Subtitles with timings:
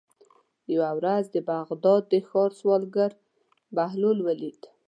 [0.73, 3.11] یوه ورځ د بغداد د ښار سوداګر
[3.75, 4.61] بهلول ولید.